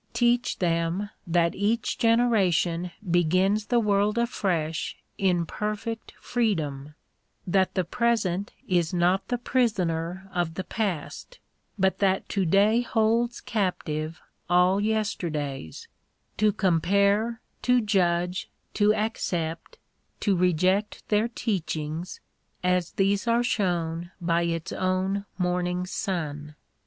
[0.13, 6.95] Teach them that each generation begins the world afresh in perfect freedom:
[7.45, 11.37] that the present is not the prisoner of the past,
[11.77, 14.19] but that to day holds captive
[14.49, 15.87] all yesterdays,
[16.35, 19.77] to compare, to judge, to accept,
[20.19, 22.19] to reject their teachings,
[22.63, 26.55] as these are shown by its own morning's sun.